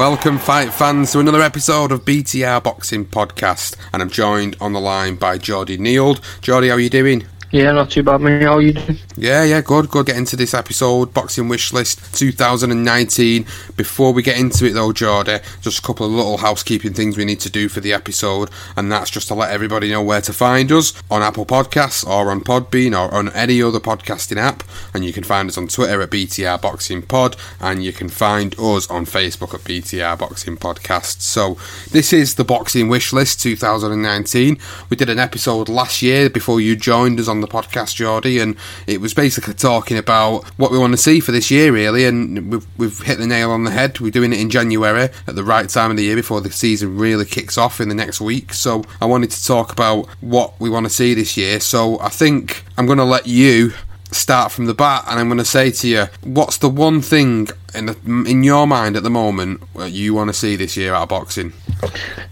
[0.00, 4.80] Welcome, fight fans, to another episode of BTR Boxing Podcast, and I'm joined on the
[4.80, 6.22] line by Geordie Neild.
[6.40, 7.26] Geordie, how are you doing?
[7.52, 8.42] Yeah, not too bad, mate.
[8.44, 8.96] How you doing?
[9.16, 10.06] Yeah, yeah, good, good.
[10.06, 13.44] Get into this episode, Boxing Wish List 2019.
[13.76, 17.24] Before we get into it, though, Geordie, just a couple of little housekeeping things we
[17.24, 20.32] need to do for the episode, and that's just to let everybody know where to
[20.32, 24.62] find us on Apple Podcasts or on Podbean or on any other podcasting app.
[24.94, 28.54] And you can find us on Twitter at BTR Boxing Pod, and you can find
[28.60, 31.20] us on Facebook at BTR Boxing Podcast.
[31.20, 31.58] So,
[31.90, 34.56] this is the Boxing Wish List 2019.
[34.88, 38.56] We did an episode last year before you joined us on the podcast, Geordie, and
[38.86, 42.04] it was basically talking about what we want to see for this year, really.
[42.04, 44.00] And we've, we've hit the nail on the head.
[44.00, 46.96] We're doing it in January at the right time of the year before the season
[46.96, 48.52] really kicks off in the next week.
[48.52, 51.60] So I wanted to talk about what we want to see this year.
[51.60, 53.72] So I think I'm going to let you
[54.12, 57.48] start from the bat, and I'm going to say to you, what's the one thing
[57.74, 57.96] in the,
[58.28, 61.08] in your mind at the moment that you want to see this year out of
[61.08, 61.52] boxing?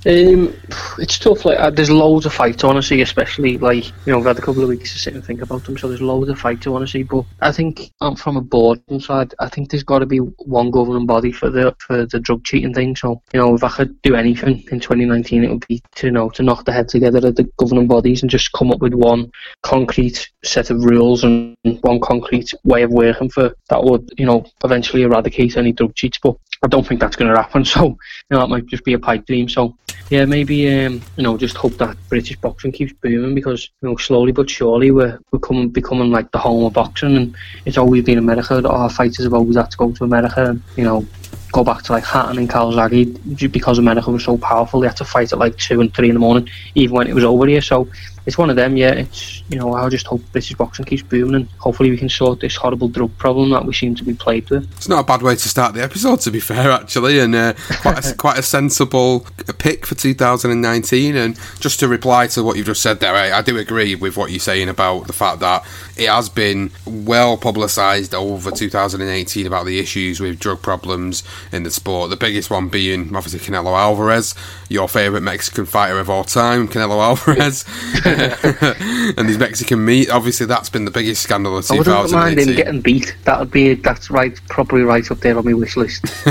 [0.07, 0.55] Um,
[0.99, 1.45] it's tough.
[1.45, 4.27] Like, uh, there's loads of fights I want to see, especially like you know, I've
[4.27, 5.77] had a couple of weeks to sit and think about them.
[5.79, 7.03] So there's loads of fights I want to see.
[7.03, 10.71] But I think um, from a boardroom side, I think there's got to be one
[10.71, 12.97] governing body for the for the drug cheating thing.
[12.97, 16.13] So you know, if I could do anything in 2019, it would be to you
[16.13, 18.95] know to knock the head together of the governing bodies and just come up with
[18.95, 19.31] one
[19.63, 24.45] concrete set of rules and one concrete way of working for that would you know
[24.65, 26.19] eventually eradicate any drug cheats.
[26.23, 27.65] But I don't think that's going to happen.
[27.69, 27.97] So you
[28.31, 29.49] know, that might just be a pipe dream.
[29.49, 29.77] So
[30.11, 33.97] yeah, maybe um, you know, just hope that British boxing keeps booming because you know,
[33.97, 38.19] slowly but surely we're becoming becoming like the home of boxing, and it's always been
[38.19, 41.07] America that our fighters have always had to go to America, and you know,
[41.53, 44.81] go back to like Hatton and Calzaghe because America was so powerful.
[44.81, 47.15] They had to fight at like two and three in the morning, even when it
[47.15, 47.61] was over here.
[47.61, 47.89] So
[48.29, 48.77] it's one of them.
[48.77, 52.11] Yeah, it's you know, I just hope British boxing keeps booming, and hopefully we can
[52.11, 54.71] sort this horrible drug problem that we seem to be plagued with.
[54.77, 57.55] It's not a bad way to start the episode, to be fair, actually, and uh,
[57.81, 61.17] quite a, quite a sensible pick for 2019.
[61.17, 64.19] And just to reply to what you've just said there, I, I do agree with
[64.19, 65.67] what you're saying about the fact that
[65.97, 71.71] it has been well publicised over 2018 about the issues with drug problems in the
[71.71, 72.11] sport.
[72.11, 74.35] The biggest one being obviously Canelo Alvarez,
[74.69, 77.65] your favourite Mexican fighter of all time, Canelo Alvarez,
[78.19, 80.11] and his Mexican meat.
[80.11, 81.93] Obviously, that's been the biggest scandal of 2018.
[81.93, 82.57] I wouldn't mind him 2018.
[82.57, 83.17] getting beat.
[83.25, 86.03] That would be that's right, probably right up there on my wish list.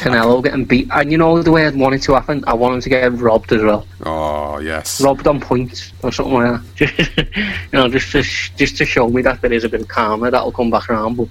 [0.00, 2.44] Canelo getting beat, and you know the way I'd want it to happen.
[2.46, 5.00] I want him to get robbed as well, Oh yes.
[5.00, 7.26] robbed on points or something like that.
[7.72, 8.22] you know, just to
[8.56, 11.16] just to show me that there is a bit of karma that'll come back around.
[11.16, 11.28] But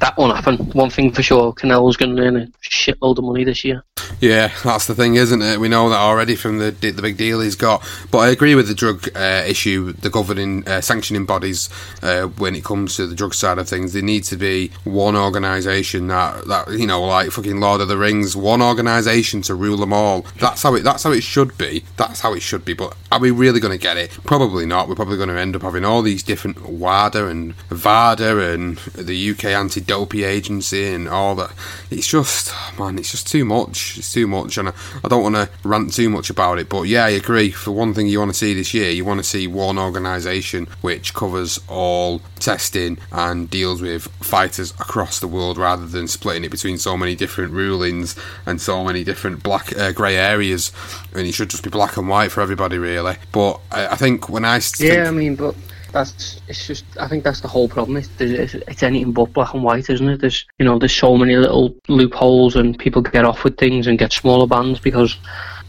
[0.00, 0.56] that won't happen.
[0.72, 3.82] One thing for sure, Canelo's going to earn a shitload of money this year.
[4.20, 5.60] Yeah, that's the thing, isn't it?
[5.60, 7.86] We know that already from the the big deal he's got.
[8.10, 9.92] But I agree with the drug uh, issue.
[9.92, 11.68] The governing uh, sanctioning bodies,
[12.02, 15.16] uh, when it comes to the drug side of things, they need to be one
[15.16, 19.76] organisation that that you know, like fucking Lord of the Rings, one organisation to rule
[19.76, 20.26] them all.
[20.38, 20.82] That's how it.
[20.82, 21.84] That's how it should be.
[21.96, 22.74] That's how it should be.
[22.74, 24.10] But are we really going to get it?
[24.24, 24.88] Probably not.
[24.88, 29.30] We're probably going to end up having all these different WADA and VADA and the
[29.30, 29.44] UK
[29.86, 31.52] anti-doping agency and all that.
[31.90, 33.98] It's just, man, it's just too much.
[33.98, 34.72] It's too much, and I,
[35.04, 36.68] I don't want to rant too much about it.
[36.68, 37.50] But yeah, I agree.
[37.50, 40.66] For one thing, you want to see this year, you want to see one organisation
[40.80, 46.50] which covers all testing and deals with fighters across the world, rather than splitting it
[46.50, 50.72] between so many different rulings and so many different black uh, grey areas.
[51.14, 53.16] And it should just be black and white for everybody, really.
[53.32, 55.54] But I, I think when I think, yeah, I mean, but
[55.96, 57.96] that's it's just I think that's the whole problem.
[57.96, 60.20] It's, it's, it's anything but black and white, isn't it?
[60.20, 63.98] There's you know there's so many little loopholes and people get off with things and
[63.98, 65.16] get smaller bands because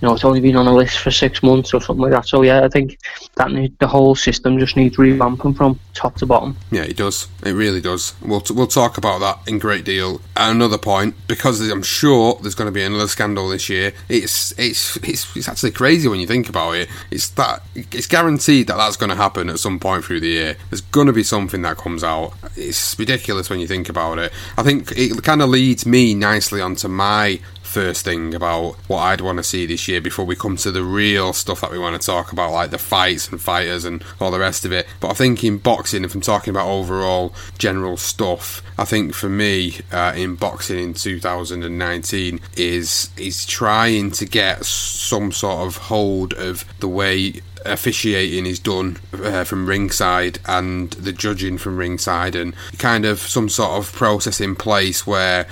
[0.02, 2.28] you know it's only been on a list for six months or something like that.
[2.28, 3.00] So yeah, I think
[3.36, 6.56] that need, the whole system just needs revamping from top to bottom.
[6.72, 7.28] Yeah, it does.
[7.44, 8.14] It really does.
[8.22, 10.22] We'll t- we'll talk about that in great deal.
[10.36, 13.94] Another point because I'm sure there's going to be another scandal this year.
[14.08, 16.90] It's it's it's it's actually crazy when you think about it.
[17.10, 20.58] It's that it's guaranteed that that's going to happen at some point through the year.
[20.70, 22.34] There's going to be something that comes out.
[22.56, 24.32] It's ridiculous when you think about it.
[24.58, 29.22] I think it kind of leads me nicely onto my first thing about what I'd
[29.22, 32.00] want to see this year before we come to the real stuff that we want
[32.00, 34.88] to talk about, like the fights and fighters and all the rest of it.
[35.00, 39.30] But I think in boxing, if I'm talking about overall general stuff, I think for
[39.30, 46.34] me uh, in boxing in 2019 is is trying to get some sort of hold
[46.34, 52.54] of the way officiating is done uh, from ringside and the judging from ringside and
[52.78, 55.48] kind of some sort of process in place where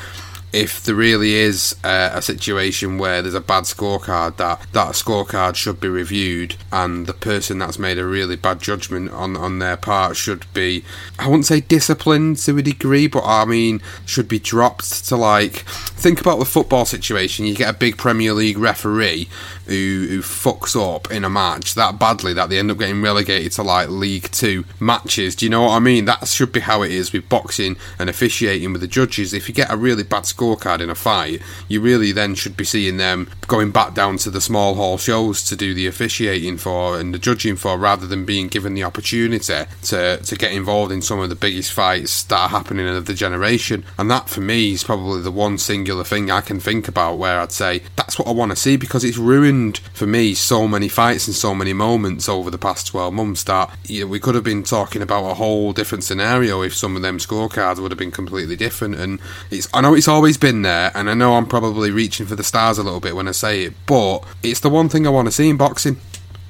[0.56, 5.81] if there really is a situation where there's a bad scorecard, that that scorecard should
[5.81, 10.16] be reviewed, and the person that's made a really bad judgment on on their part
[10.16, 10.86] should be,
[11.19, 15.66] I wouldn't say disciplined to a degree, but I mean should be dropped to like
[15.98, 17.46] think about the football situation.
[17.46, 19.28] You get a big Premier League referee
[19.66, 23.52] who who fucks up in a match that badly that they end up getting relegated
[23.54, 25.36] to like League Two matches.
[25.36, 26.06] Do you know what I mean?
[26.06, 29.34] That should be how it is with boxing and officiating with the judges.
[29.34, 32.64] If you get a really bad scorecard in a fight, you really then should be
[32.64, 37.00] seeing them going back down to the small hall shows to do the officiating for
[37.00, 41.02] and the judging for, rather than being given the opportunity to to get involved in
[41.02, 43.84] some of the biggest fights that are happening of the generation.
[43.98, 47.40] And that for me is probably the one singular thing I can think about where
[47.40, 49.55] I'd say that's what I want to see because it's ruined
[49.94, 53.69] for me so many fights and so many moments over the past 12 months that
[53.86, 57.02] you know, we could have been talking about a whole different scenario if some of
[57.02, 59.19] them scorecards would have been completely different and
[59.52, 62.44] it's I know it's always been there and I know I'm probably reaching for the
[62.44, 65.28] stars a little bit when I say it but it's the one thing I want
[65.28, 65.98] to see in boxing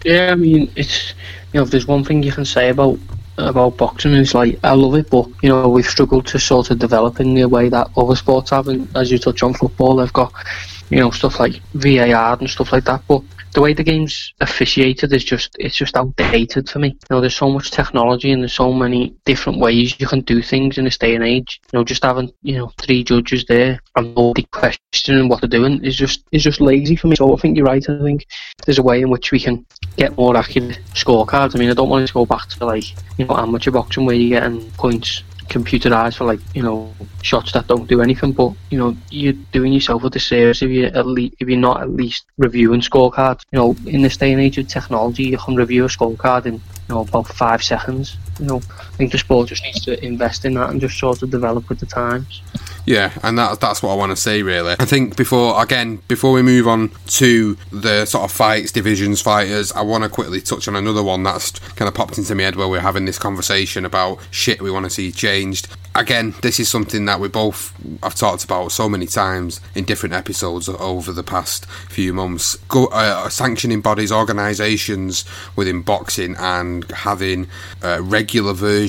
[0.04, 1.14] Yeah, I mean, it's
[1.56, 3.00] you know, if there's one thing you can say about
[3.38, 6.80] about boxing, it's like I love it, but you know, we've struggled to sort of
[6.80, 8.68] develop in the way that other sports have.
[8.68, 10.34] And as you touch on football, they've got
[10.96, 13.02] you know stuff like VAR and stuff like that.
[13.06, 13.22] But
[13.52, 16.88] the way the game's officiated is just it's just outdated for me.
[16.88, 20.42] You know, there's so much technology and there's so many different ways you can do
[20.42, 21.60] things in this day and age.
[21.74, 25.84] You know, just having you know three judges there and nobody questioning what they're doing
[25.84, 27.18] is just is just lazy for me.
[27.18, 27.90] So I think you're right.
[27.90, 28.26] I think
[28.66, 29.66] there's a way in which we can
[29.98, 31.58] get more accurate scorecards.
[31.58, 32.86] I mean, I don't want to go back to like
[33.18, 37.68] you know amateur boxing where you're getting points computerized for like you know shots that
[37.68, 38.32] don't do anything.
[38.32, 41.82] But you know you're doing yourself a disservice if you're at least if you're not
[41.82, 43.44] at least reviewing scorecards.
[43.52, 46.56] You know in this day and age of technology, you can review a scorecard in
[46.56, 48.18] you know about five seconds.
[48.40, 48.62] You know
[48.96, 51.68] I think the sport just needs to invest in that and just sort of develop
[51.68, 52.42] with the times.
[52.86, 54.76] Yeah, and that, that's what I want to say, really.
[54.80, 59.74] I think before, again, before we move on to the sort of fights, divisions, fighters,
[59.74, 62.56] I want to quickly touch on another one that's kind of popped into my head
[62.56, 65.68] while we're having this conversation about shit we want to see changed.
[65.96, 67.74] Again, this is something that we both
[68.04, 72.56] have talked about so many times in different episodes over the past few months.
[72.68, 75.26] Go, uh, sanctioning bodies, organisations
[75.56, 77.48] within boxing, and having
[77.82, 78.85] uh, regular versions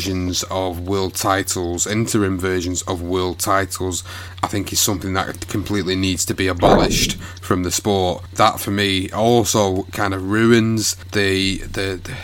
[0.50, 4.04] of world titles, interim versions of world titles
[4.42, 8.24] I think is something that completely needs to be abolished from the sport.
[8.34, 12.00] That for me also kind of ruins the the.
[12.02, 12.16] the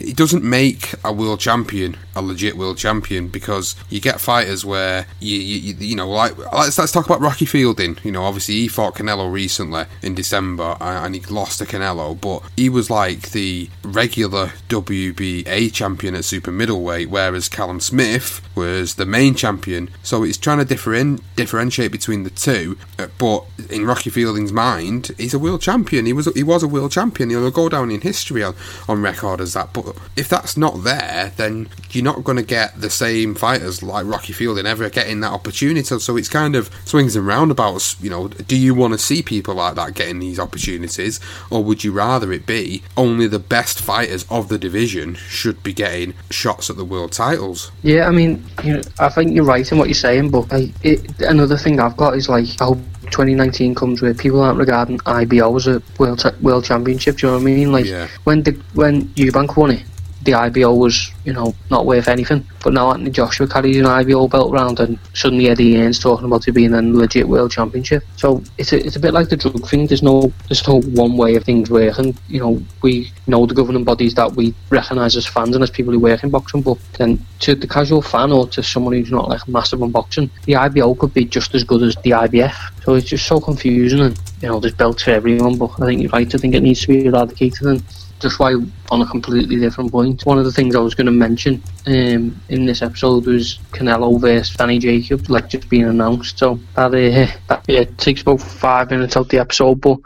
[0.00, 5.06] it doesn't make a world champion a legit world champion because you get fighters where
[5.20, 7.98] you you, you know like let's let's talk about Rocky Fielding.
[8.02, 12.42] You know, obviously he fought Canelo recently in December and he lost to Canelo, but
[12.56, 19.06] he was like the regular WBA champion at super middleweight, whereas Callum Smith was the
[19.06, 19.88] main champion.
[20.02, 22.76] So it's trying to different, differentiate between the two.
[22.98, 26.06] uh, But in Rocky Fielding's mind, he's a world champion.
[26.06, 27.30] He was he was a world champion.
[27.30, 28.54] He'll go down in history on,
[28.88, 29.72] on record as that.
[29.72, 34.06] But if that's not there, then you're not going to get the same fighters like
[34.06, 35.82] Rocky Fielding ever getting that opportunity.
[35.98, 38.00] So it's kind of swings and roundabouts.
[38.00, 41.20] You know, do you want to see people like that getting these opportunities,
[41.50, 45.72] or would you rather it be only the best fighters of the division should be
[45.72, 47.70] getting shots at the world titles?
[47.82, 50.70] Yeah, I mean, you know, I think you're right in what you're saying, but like,
[50.82, 52.78] it, another thing I've got is like, I hope
[53.10, 57.18] 2019 comes where people aren't regarding IBO as a world cha- world championship.
[57.18, 57.72] Do you know what I mean?
[57.72, 58.08] Like Yeah.
[58.24, 59.82] when the when Eubank won it,
[60.24, 62.46] the IBO was you know not worth anything.
[62.62, 66.46] But now Anthony Joshua carries an IBO belt round, and suddenly Eddie Hearn's talking about
[66.46, 68.04] it being a legit world championship.
[68.16, 69.86] So it's a, it's a bit like the drug thing.
[69.86, 72.16] There's no there's no one way of things working.
[72.28, 75.92] You know we know the governing bodies that we recognise as fans and as people
[75.92, 79.28] who work in boxing, but then to the casual fan or to someone who's not
[79.28, 82.54] like massive on boxing, the IBO could be just as good as the IBF.
[82.84, 85.56] So it's just so confusing, and you know there's belts for everyone.
[85.56, 86.32] But I think you're right.
[86.32, 87.82] I think it needs to be eradicated and
[88.22, 88.54] just why
[88.90, 90.24] on a completely different point.
[90.24, 94.20] One of the things I was going to mention um, in this episode was Canelo
[94.20, 96.38] versus Danny Jacobs, like just being announced.
[96.38, 99.98] So that, uh, that yeah, takes about five minutes out the episode, but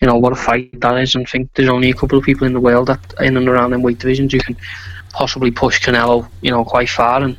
[0.00, 1.14] you know what a fight that is.
[1.14, 3.48] And I think there's only a couple of people in the world that in and
[3.48, 4.56] around in weight divisions who can
[5.12, 7.22] possibly push Canelo, you know, quite far.
[7.22, 7.36] And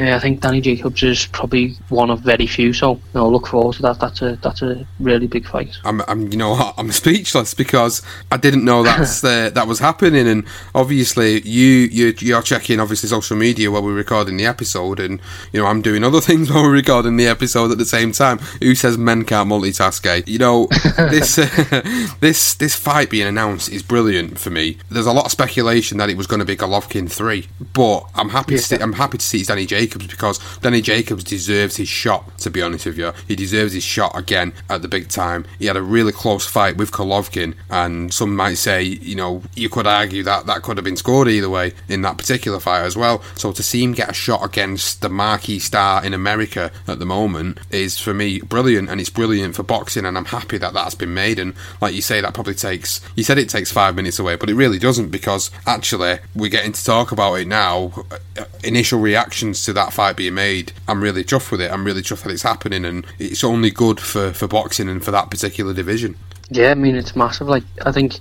[0.00, 2.72] uh, I think Danny Jacobs is probably one of very few.
[2.72, 4.00] So you know, look forward to that.
[4.00, 5.76] That's a that's a really big fight.
[5.84, 10.26] I'm, I'm, you know, I'm speechless because I didn't know that's uh, that was happening,
[10.26, 15.20] and obviously you you you're checking obviously social media while we're recording the episode, and
[15.52, 18.38] you know I'm doing other things while we're recording the episode at the same time.
[18.60, 20.04] Who says men can't multitask?
[20.06, 20.22] Eh?
[20.26, 20.66] You know,
[21.08, 24.78] this uh, this this fight being announced is brilliant for me.
[24.90, 28.30] There's a lot of speculation that it was going to be Golovkin three, but I'm
[28.30, 31.88] happy to see I'm happy to see it's Danny Jacobs because Danny Jacobs deserves his
[31.88, 32.38] shot.
[32.38, 35.46] To be honest with you, he deserves his shot again at the big time.
[35.58, 39.68] He had a really close fight with Golovkin, and some might say, you know, you
[39.68, 42.96] could argue that that could have been scored either way in that particular fight as
[42.96, 43.22] well.
[43.34, 47.06] So to see him get a shot against the marquee star in America at the
[47.06, 50.94] moment is for me brilliant, and it's brilliant for boxing, and I'm happy that that's
[50.94, 51.38] been made.
[51.38, 53.00] And like you say, that probably takes.
[53.16, 56.72] You said it takes five minutes away, but it really doesn't because actually we're getting
[56.72, 57.92] to talk about it now.
[58.10, 61.70] Uh, Initial reactions to that fight being made, I'm really chuffed with it.
[61.70, 65.10] I'm really chuffed that it's happening, and it's only good for for boxing and for
[65.10, 66.16] that particular division.
[66.50, 67.48] Yeah, I mean it's massive.
[67.48, 68.18] Like I think,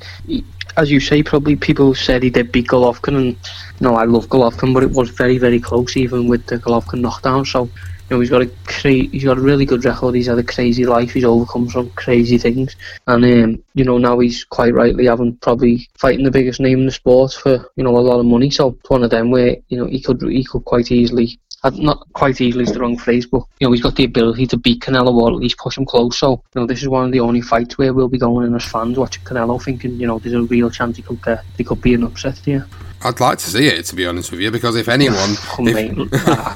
[0.77, 3.36] as you say, probably people said he did beat Golovkin, and
[3.79, 7.45] know I love Golovkin, but it was very very close even with the Golovkin knockdown.
[7.45, 7.69] So
[8.10, 10.15] know he's got a cra- he's got a really good record.
[10.15, 11.12] He's had a crazy life.
[11.12, 12.75] He's overcome some crazy things,
[13.07, 16.86] and um, you know now he's quite rightly having probably fighting the biggest name in
[16.86, 18.50] the sport for you know a lot of money.
[18.50, 21.39] So it's one of them where you know he could he could quite easily
[21.72, 24.57] not quite easily is the wrong phrase, but you know he's got the ability to
[24.57, 26.17] beat Canelo or at least push him close.
[26.17, 28.55] So you know this is one of the only fights where we'll be going in
[28.55, 31.63] as fans watching Canelo, thinking you know there's a real chance he could get he
[31.63, 32.67] could be an upset here.
[33.01, 35.17] I'd like to see it, to be honest with you, because if anyone,
[35.60, 36.55] if- mate, ah.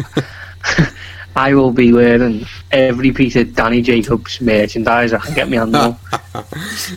[1.38, 5.75] I will be wearing every piece of Danny Jacobs merchandise I can get my hands
[5.75, 5.98] on.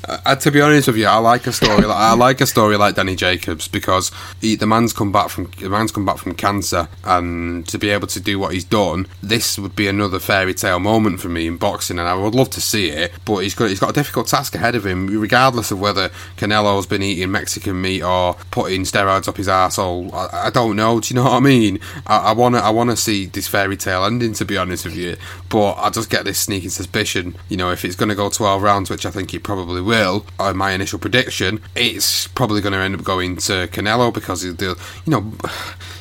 [0.05, 1.87] Uh, to be honest with you, I like a story.
[1.87, 5.51] like, I like a story like Danny Jacobs because he, the man's come back from
[5.59, 9.07] the man's come back from cancer, and to be able to do what he's done,
[9.23, 12.51] this would be another fairy tale moment for me in boxing, and I would love
[12.51, 13.13] to see it.
[13.25, 16.87] But he's got he's got a difficult task ahead of him, regardless of whether Canelo's
[16.87, 20.13] been eating Mexican meat or putting steroids up his arsehole.
[20.13, 21.01] I, I don't know.
[21.01, 21.81] Do you know what I mean?
[22.07, 24.30] I want to I want to see this fairy tale ending.
[24.35, 25.17] To be honest with you,
[25.49, 27.37] but I just get this sneaking suspicion.
[27.49, 30.27] You know, if it's going to go twelve rounds, which I think it probably will,
[30.39, 34.55] uh, my initial prediction, it's probably going to end up going to Canelo because he'll
[34.61, 35.33] you know.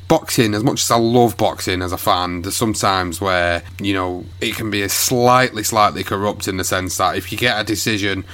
[0.10, 4.26] Boxing, as much as I love boxing as a fan, there's sometimes where, you know,
[4.42, 7.64] it can be a slightly, slightly corrupt in the sense that if you get a
[7.64, 8.26] decision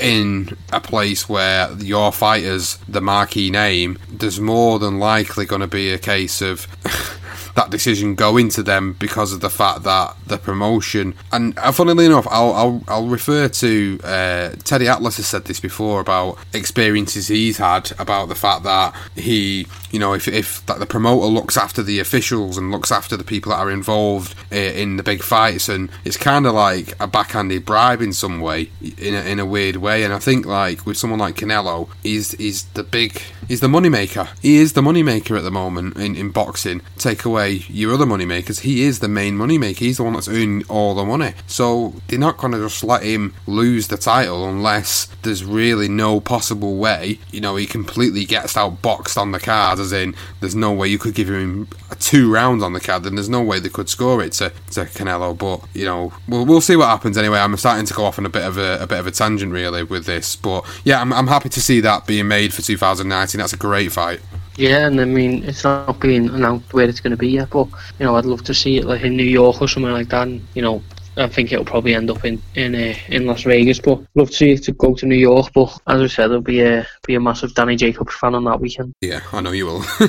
[0.00, 5.66] in a place where your fighter's the marquee name, there's more than likely going to
[5.66, 6.66] be a case of
[7.54, 12.06] that decision go into them because of the fact that the promotion and uh, funnily
[12.06, 17.28] enough I'll, I'll, I'll refer to uh, Teddy Atlas has said this before about experiences
[17.28, 21.56] he's had about the fact that he you know if, if that the promoter looks
[21.56, 25.22] after the officials and looks after the people that are involved uh, in the big
[25.22, 29.38] fights and it's kind of like a backhanded bribe in some way in a, in
[29.38, 33.22] a weird way and I think like with someone like Canelo he's, he's the big
[33.46, 37.62] he's the moneymaker he is the moneymaker at the moment in, in boxing take away
[37.68, 38.60] your other money makers.
[38.60, 39.84] He is the main money maker.
[39.84, 41.34] He's the one that's earning all the money.
[41.46, 46.20] So they're not going to just let him lose the title unless there's really no
[46.20, 47.18] possible way.
[47.30, 50.98] You know, he completely gets outboxed on the card, as in there's no way you
[50.98, 51.68] could give him
[52.00, 54.84] two rounds on the card, and there's no way they could score it to, to
[54.84, 55.36] Canelo.
[55.36, 57.38] But you know, we'll, we'll see what happens anyway.
[57.38, 59.52] I'm starting to go off on a bit of a, a bit of a tangent
[59.52, 63.38] really with this, but yeah, I'm, I'm happy to see that being made for 2019.
[63.38, 64.20] That's a great fight.
[64.56, 67.66] Yeah, and I mean, it's not being announced where it's going to be yet, but
[67.98, 70.28] you know, I'd love to see it like in New York or somewhere like that.
[70.28, 70.82] And, you know,
[71.16, 74.58] I think it'll probably end up in in uh, in Las Vegas, but love to
[74.58, 75.52] to go to New York.
[75.54, 78.60] But as I said, there'll be a be a massive Danny Jacobs fan on that
[78.60, 78.94] weekend.
[79.00, 79.78] Yeah, I know you will.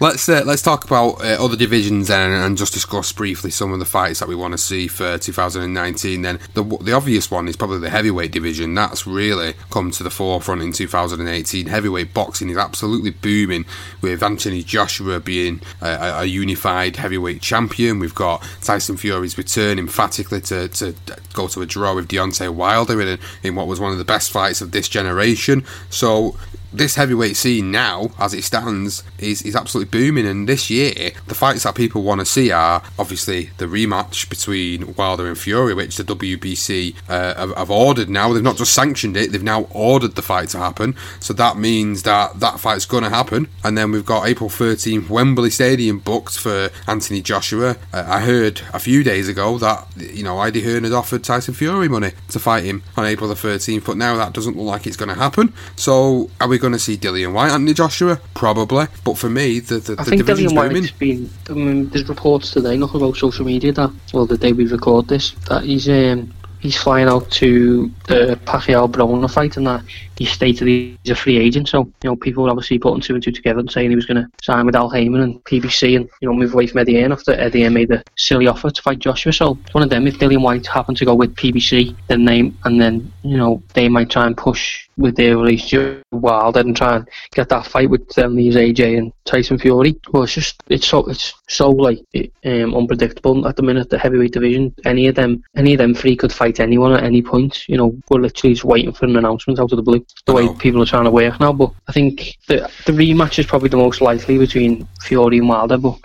[0.00, 3.78] let's uh, let's talk about uh, other divisions then, and just discuss briefly some of
[3.78, 6.22] the fights that we want to see for 2019.
[6.22, 8.74] Then the the obvious one is probably the heavyweight division.
[8.74, 11.66] That's really come to the forefront in 2018.
[11.66, 13.64] Heavyweight boxing is absolutely booming,
[14.00, 17.98] with Anthony Joshua being a, a unified heavyweight champion.
[17.98, 20.94] We've got Tyson Fury his return emphatically to, to
[21.32, 24.30] go to a draw with Deontay Wilder in, in what was one of the best
[24.30, 25.64] fights of this generation.
[25.88, 26.36] So
[26.72, 30.26] this heavyweight scene now, as it stands, is, is absolutely booming.
[30.26, 34.94] And this year, the fights that people want to see are obviously the rematch between
[34.94, 38.32] Wilder and Fury, which the WBC uh, have, have, ordered now.
[38.32, 40.94] They've not just sanctioned it, they've now ordered the fight to happen.
[41.20, 43.48] So that means that that fight's going to happen.
[43.64, 47.76] And then we've got April 13th, Wembley Stadium booked for Anthony Joshua.
[47.92, 51.54] Uh, I heard a few days ago that, you know, Eddie Hearn had offered Tyson
[51.54, 54.86] Fury money to fight him on April the 13th, but now that doesn't look like
[54.86, 55.52] it's going to happen.
[55.76, 58.20] So are we going to see Dillian Whyte, Anthony Joshua?
[58.34, 58.86] Probably.
[59.04, 60.82] But for me, the, the, I the think division's Dillian booming.
[60.82, 61.30] Whyte's been.
[61.48, 65.08] I mean, there's reports today, nothing about social media that, well, the day we record
[65.08, 69.82] this, that he's um, he's flying out to the Pacquiao Broner fight and that
[70.20, 71.66] he stated he's a free agent.
[71.66, 74.04] So, you know, people were obviously putting two and two together and saying he was
[74.04, 77.00] going to sign with Al Haymon and PBC and, you know, move away from Eddie
[77.00, 79.32] Hearn after Eddie Hearn made a silly offer to fight Joshua.
[79.32, 80.06] So, it's one of them.
[80.06, 83.88] If Dillian Whyte happened to go with PBC, then they, and then, you know, they
[83.88, 87.88] might try and push with their relationship with Wilder and try and get that fight
[87.88, 89.98] with um, these AJ and Tyson Fury.
[90.12, 92.00] Well, it's just, it's so, it's so like,
[92.44, 94.74] um, unpredictable at the minute, the heavyweight division.
[94.84, 97.66] Any of them, any of them three could fight anyone at any point.
[97.70, 100.48] You know, we're literally just waiting for an announcement out of the blue the way
[100.54, 101.52] people are trying to work now.
[101.52, 105.78] But I think the the rematch is probably the most likely between Fury and Wilder.
[105.78, 105.98] But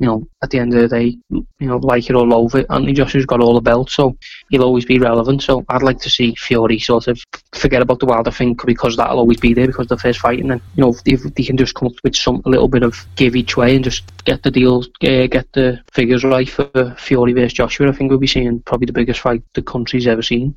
[0.00, 2.66] you know, at the end of the day, you know, like it or love it,
[2.70, 4.16] Anthony Joshua's got all the belts, so
[4.48, 5.42] he'll always be relevant.
[5.42, 9.18] So I'd like to see Fury sort of forget about the Wilder thing because that'll
[9.18, 11.74] always be there because the first fight, and then you know, if they can just
[11.74, 14.50] come up with some a little bit of give each way and just get the
[14.50, 18.60] deals, uh, get the figures right for Fury versus Joshua, I think we'll be seeing
[18.60, 20.56] probably the biggest fight the country's ever seen.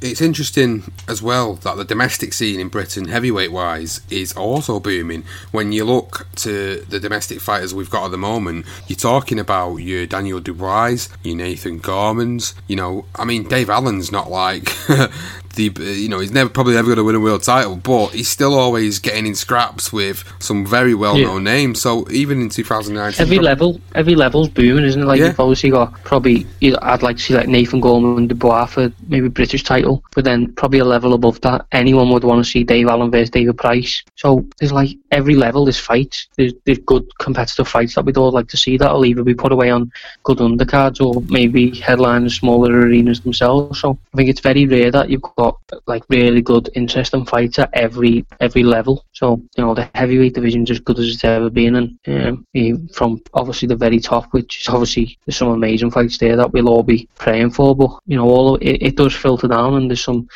[0.00, 5.24] It's interesting as well that the domestic scene in Britain, heavyweight wise, is also booming.
[5.50, 9.76] When you look to the domestic fighters we've got at the moment, you're talking about
[9.76, 12.54] your Daniel Dubois, your Nathan Gormans.
[12.66, 14.72] You know, I mean, Dave Allen's not like
[15.58, 18.08] the uh, you know he's never probably ever going to win a world title, but
[18.08, 21.52] he's still always getting in scraps with some very well known yeah.
[21.52, 21.82] names.
[21.82, 25.04] So even in 2019, every level, every level's booming, isn't it?
[25.04, 25.26] Like yeah.
[25.26, 29.28] you've obviously got probably I'd like to see like Nathan Gorman and Dubois for maybe
[29.28, 32.86] British title, but then probably a level above that, anyone would want to see Dave
[32.86, 34.02] Allen versus David Price.
[34.16, 36.28] So there's like every level there's fights.
[36.36, 38.76] There's, there's good competitive fights that we'd all like to see.
[38.76, 39.90] That'll either be put away on
[40.22, 43.80] good undercards or maybe headline smaller arenas themselves.
[43.80, 45.47] So I think it's very rare that you've got
[45.86, 49.04] like really good, interesting fights at every every level.
[49.12, 52.88] So you know the heavyweight division is as good as it's ever been, and um,
[52.92, 56.68] from obviously the very top, which is obviously there's some amazing fights there that we'll
[56.68, 57.74] all be praying for.
[57.76, 60.28] But you know all it, it does filter down, and there's some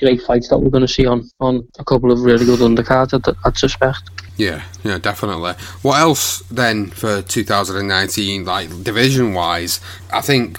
[0.00, 3.14] great fights that we're going to see on on a couple of really good undercards.
[3.14, 4.10] I'd, I'd suspect.
[4.40, 5.52] Yeah, yeah, definitely.
[5.82, 9.80] What else then for 2019, like division wise?
[10.10, 10.58] I think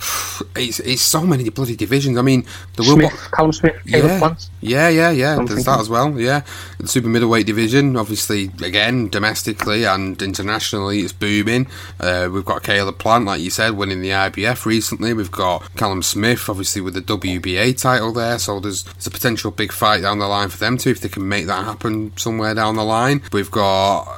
[0.56, 2.15] it's it's so many bloody divisions.
[2.15, 5.36] I mean, the Smith, Will Callum Smith, yeah, yeah, yeah, yeah.
[5.36, 6.20] I'm There's that as well.
[6.20, 6.44] Yeah,
[6.80, 11.65] the super middleweight division, obviously, again domestically and internationally, it's booming.
[12.00, 15.13] Uh, we've got Caleb Plant, like you said, winning the IBF recently.
[15.13, 18.38] We've got Callum Smith, obviously, with the WBA title there.
[18.38, 21.10] So there's, there's a potential big fight down the line for them too if they
[21.10, 23.24] can make that happen somewhere down the line.
[23.34, 23.70] We've got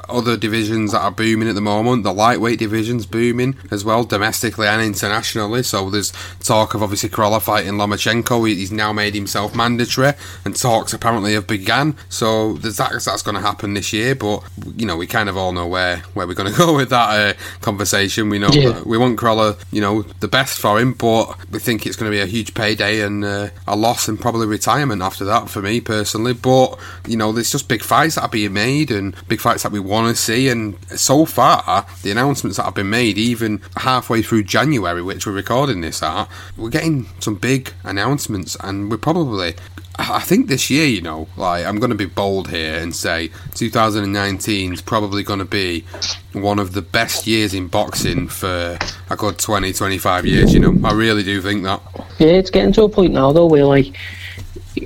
[0.08, 2.04] other divisions that are booming at the moment.
[2.04, 5.62] The lightweight division's booming as well, domestically and internationally.
[5.62, 8.48] So there's talk of obviously Crolla fighting Lomachenko.
[8.48, 10.12] He's now made himself mandatory,
[10.44, 11.96] and talks apparently have begun.
[12.08, 14.14] So there's that that's going to happen this year.
[14.14, 14.42] But
[14.76, 17.36] you know, we kind of all know where where we're going to go with that
[17.36, 18.28] uh, conversation.
[18.28, 18.82] We know yeah.
[18.84, 22.16] we want Crolla, you know, the best for him, but we think it's going to
[22.16, 25.80] be a huge payday and uh, a loss and probably retirement after that for me
[25.80, 26.34] personally.
[26.34, 29.72] But you know, there's just big fights that are being made and big fights that
[29.72, 30.48] we want to see.
[30.48, 35.32] And so far, the announcements that have been made, even halfway through January, which we're
[35.32, 39.54] recording this at, we're getting some big announcements, and we're probably
[39.96, 43.30] I think this year, you know, like I'm going to be bold here and say
[43.54, 45.84] 2019 is probably going to be
[46.32, 48.76] one of the best years in boxing for
[49.10, 50.52] a good 20, 25 years.
[50.52, 51.80] You know, I really do think that.
[52.18, 53.96] Yeah, it's getting to a point now though where like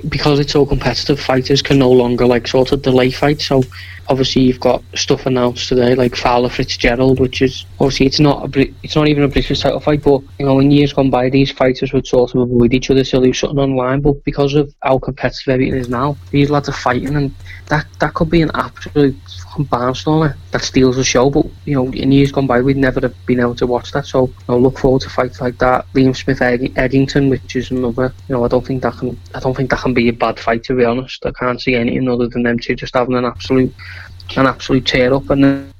[0.07, 3.45] because it's so competitive, fighters can no longer like sort of delay fights.
[3.45, 3.63] So
[4.07, 8.73] obviously you've got stuff announced today like Fowler Fitzgerald, which is obviously it's not a
[8.83, 11.51] it's not even a British title fight, but you know in years gone by these
[11.51, 14.01] fighters would sort of avoid each other to lose something online.
[14.01, 17.33] But because of how competitive everything is now, these lads are fighting, and
[17.67, 19.15] that that could be an absolute
[19.49, 21.29] fucking barnstormer that steals the show.
[21.29, 24.05] But you know in years gone by we'd never have been able to watch that.
[24.05, 25.85] So I look forward to fights like that.
[25.93, 28.13] Liam Smith Eggington, which is another.
[28.27, 30.39] You know I don't think that can I don't think that can be a bad
[30.39, 31.25] fight to be honest.
[31.25, 33.73] I can't see anything other than them two just having an absolute
[34.37, 35.73] an absolute tear up, and then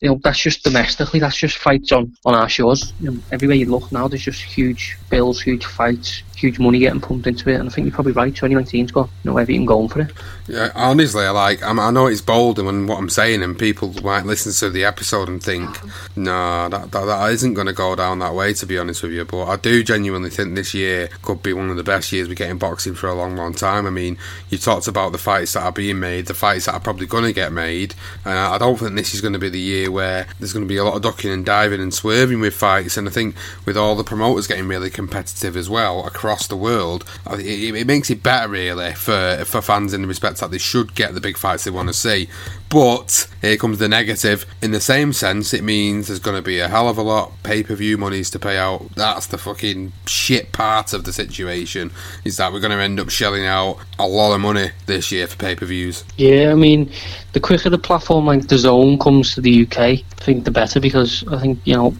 [0.00, 1.20] you know that's just domestically.
[1.20, 2.92] That's just fights on on our shores.
[3.00, 7.00] You know, everywhere you look now, there's just huge bills, huge fights, huge money getting
[7.00, 8.32] pumped into it, and I think you're probably right.
[8.32, 10.12] 2019's got you know everything going for it.
[10.46, 13.94] Yeah, honestly, I like I'm, i know it's bold and what I'm saying, and people
[14.02, 15.70] might listen to the episode and think,
[16.16, 18.52] no, that, that, that isn't going to go down that way.
[18.52, 21.70] To be honest with you, but I do genuinely think this year could be one
[21.70, 23.86] of the best years we get in boxing for a long, long time.
[23.86, 24.18] I mean,
[24.50, 27.24] you talked about the fights that are being made, the fights that are probably going
[27.24, 27.94] to get made,
[28.26, 30.76] I don't think this is going to be the year where there's going to be
[30.76, 32.96] a lot of ducking and diving and swerving with fights.
[32.96, 37.04] And I think with all the promoters getting really competitive as well across the world,
[37.30, 40.94] it, it makes it better really for for fans in the respect that they should
[40.94, 42.28] get the big fights they want to see.
[42.68, 44.46] But here comes the negative.
[44.60, 47.32] In the same sense, it means there's going to be a hell of a lot
[47.42, 48.90] pay per view monies to pay out.
[48.96, 51.92] That's the fucking shit part of the situation.
[52.24, 55.26] Is that we're going to end up shelling out a lot of money this year
[55.26, 56.04] for pay per views.
[56.16, 56.90] Yeah, I mean,
[57.32, 61.24] the quicker the platform like DAZN comes to the UK, I think the better because
[61.28, 61.94] I think you know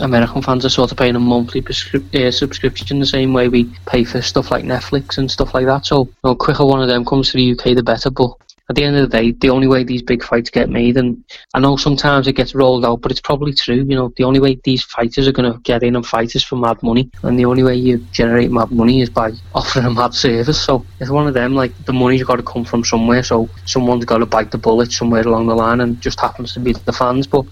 [0.00, 3.64] American fans are sort of paying a monthly prescri- uh, subscription the same way we
[3.86, 5.86] pay for stuff like Netflix and stuff like that.
[5.86, 8.10] So, the know, quicker one of them comes to the UK, the better.
[8.10, 8.32] But
[8.70, 11.24] at the end of the day, the only way these big fights get made, and
[11.54, 13.76] I know sometimes it gets rolled out, but it's probably true.
[13.88, 16.44] You know, the only way these fighters are going to get in and fight is
[16.44, 19.90] for mad money, and the only way you generate mad money is by offering a
[19.90, 20.62] mad service.
[20.62, 21.54] So it's one of them.
[21.54, 24.92] Like the money's got to come from somewhere, so someone's got to bite the bullet
[24.92, 27.26] somewhere along the line, and just happens to be the fans.
[27.26, 27.46] But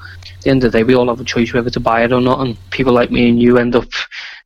[0.47, 2.21] the end of the day, we all have a choice whether to buy it or
[2.21, 3.89] not, and people like me and you end up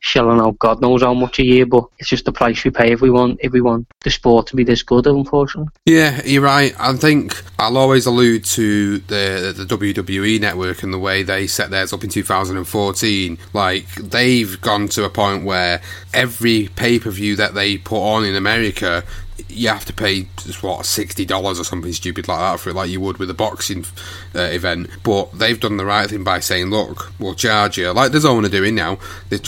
[0.01, 2.93] shelling out God knows how much a year, but it's just the price we pay
[2.93, 5.07] if we want if we want the sport to be this good.
[5.07, 5.71] Unfortunately.
[5.85, 6.75] Yeah, you're right.
[6.79, 11.71] I think I'll always allude to the the WWE network and the way they set
[11.71, 13.39] theirs up in 2014.
[13.53, 15.83] Like they've gone to a point where
[16.15, 19.05] every pay per view that they put on in America
[19.49, 20.23] you have to pay
[20.61, 23.35] what sixty dollars or something stupid like that for it, like you would with a
[23.35, 23.85] boxing
[24.35, 24.91] uh, event.
[25.03, 28.49] But they've done the right thing by saying, "Look, we'll charge you like DAZN are
[28.49, 28.99] doing now.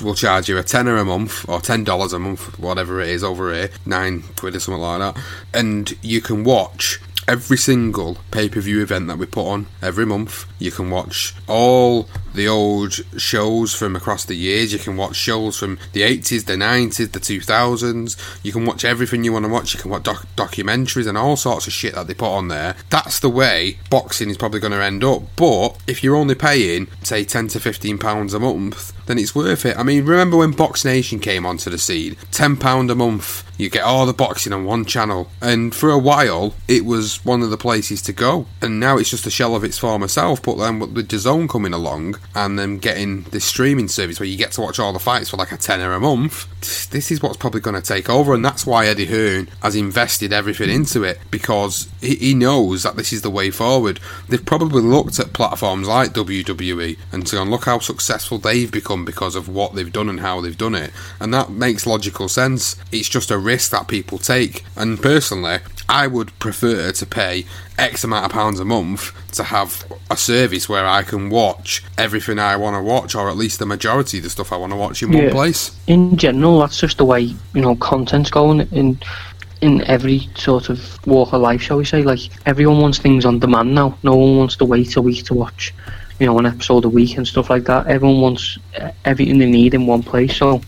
[0.03, 3.25] We'll charge you a tenner a month or ten dollars a month, whatever it is
[3.25, 8.49] over here, nine quid or something like that, and you can watch every single pay
[8.49, 10.47] per view event that we put on every month.
[10.59, 14.73] You can watch all the old shows from across the years.
[14.73, 18.17] You can watch shows from the 80s, the 90s, the 2000s.
[18.43, 19.75] You can watch everything you want to watch.
[19.75, 22.77] You can watch doc- documentaries and all sorts of shit that they put on there.
[22.91, 25.23] That's the way boxing is probably going to end up.
[25.37, 29.67] But if you're only paying, say, 10 to 15 pounds a month, then it's worth
[29.67, 29.77] it.
[29.77, 32.15] I mean, remember when Box Nation came onto the scene?
[32.31, 35.29] £10 a month, you get all the boxing on one channel.
[35.41, 38.47] And for a while, it was one of the places to go.
[38.61, 40.43] And now it's just a shell of its former self.
[40.43, 44.53] But then with DAZN coming along and then getting this streaming service where you get
[44.53, 46.47] to watch all the fights for like a tenner a month,
[46.91, 48.35] this is what's probably going to take over.
[48.35, 53.13] And that's why Eddie Hearn has invested everything into it because he knows that this
[53.13, 54.01] is the way forward.
[54.29, 59.35] They've probably looked at platforms like WWE and gone, look how successful they've become because
[59.35, 60.93] of what they've done and how they've done it.
[61.21, 62.77] And that makes logical sense.
[62.91, 64.65] It's just a risk that people take.
[64.77, 67.45] And personally, I would prefer to pay
[67.79, 72.39] X amount of pounds a month to have a service where I can watch everything
[72.39, 74.77] I want to watch, or at least the majority of the stuff I want to
[74.77, 75.25] watch in yeah.
[75.25, 75.77] one place.
[75.87, 78.99] In general, that's just the way you know content's going in
[79.63, 82.03] in every sort of walk of life, shall we say?
[82.03, 83.97] Like everyone wants things on demand now.
[84.03, 85.73] No one wants to wait a week to watch,
[86.23, 87.89] you know, an episode a week and stuff like that.
[87.89, 90.37] Everyone wants eh, everything they need in one place.
[90.37, 90.61] So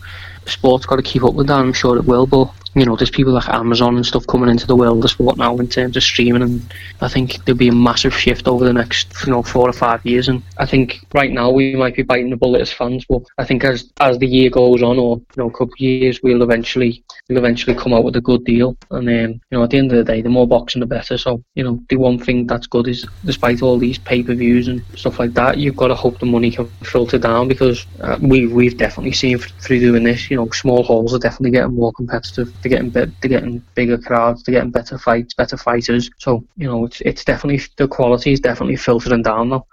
[0.46, 1.60] sport's got to keep up with that.
[1.60, 4.66] I'm sure it will, but you know, there's people like Amazon and stuff coming into
[4.66, 7.72] the world of sport now in terms of streaming, and I think there'll be a
[7.72, 10.28] massive shift over the next, you know, four or five years.
[10.28, 13.44] And I think right now we might be biting the bullet as fans, but I
[13.44, 16.42] think as as the year goes on, or you know, a couple of years, we'll
[16.42, 18.76] eventually we'll eventually come out with a good deal.
[18.90, 21.16] And um, you know, at the end of the day, the more boxing, the better.
[21.16, 24.68] So you know, the one thing that's good is, despite all these pay per views
[24.68, 28.18] and stuff like that, you've got to hope the money can filter down because uh,
[28.20, 31.92] we we've definitely seen through doing this, you know, small halls are definitely getting more
[31.92, 32.52] competitive.
[32.64, 34.42] They're getting be- they're getting bigger crowds.
[34.42, 36.10] They're getting better fights, better fighters.
[36.16, 39.66] So you know, it's it's definitely the quality is definitely filtering down now.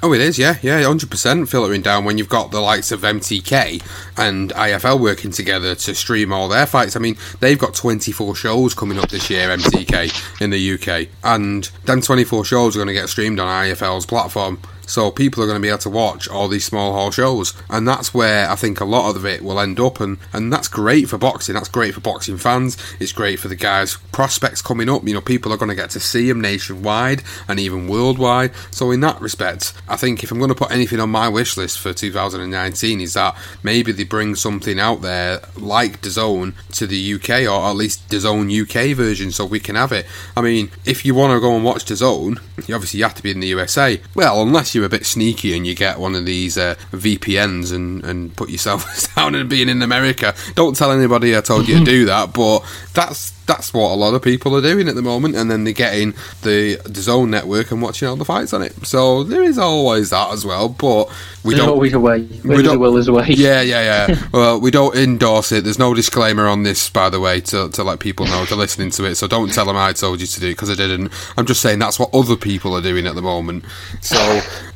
[0.00, 3.00] Oh, it is, yeah, yeah, hundred percent filtering down when you've got the likes of
[3.00, 3.82] MTK
[4.16, 6.94] and IFL working together to stream all their fights.
[6.94, 11.08] I mean, they've got twenty four shows coming up this year, MTK in the UK,
[11.24, 14.60] and them twenty four shows are going to get streamed on IFL's platform.
[14.86, 17.86] So people are going to be able to watch all these small hall shows, and
[17.86, 21.08] that's where I think a lot of it will end up, and and that's great
[21.08, 21.54] for boxing.
[21.54, 22.76] That's great for boxing fans.
[23.00, 25.06] It's great for the guys prospects coming up.
[25.06, 28.52] You know, people are going to get to see them nationwide and even worldwide.
[28.70, 31.56] So in that respect, I think if I'm going to put anything on my wish
[31.56, 37.14] list for 2019 is that maybe they bring something out there like DAZN to the
[37.14, 40.06] UK, or at least DAZN UK version, so we can have it.
[40.36, 43.32] I mean, if you want to go and watch DAZN, you obviously have to be
[43.32, 44.00] in the USA.
[44.14, 48.04] Well, unless you're a bit sneaky and you get one of these uh, VPNs and,
[48.04, 48.84] and put yourself
[49.16, 50.34] down and being in America.
[50.54, 52.60] Don't tell anybody I told you to do that, but
[52.94, 55.72] that's that's what a lot of people are doing at the moment, and then they're
[55.72, 56.10] getting
[56.42, 58.72] the DAZN network and watching all the fights on it.
[58.84, 61.08] So there is always that as well, but
[61.44, 61.68] we There's don't.
[61.74, 62.24] always a way.
[62.24, 63.26] Where we don't- will, there's a way.
[63.28, 64.22] Yeah, yeah, yeah.
[64.32, 65.62] well, we don't endorse it.
[65.62, 68.90] There's no disclaimer on this, by the way, to, to let people know to listening
[68.90, 69.14] to it.
[69.14, 71.12] So don't tell them I told you to do it because I didn't.
[71.36, 73.64] I'm just saying that's what other people are doing at the moment.
[74.00, 74.16] So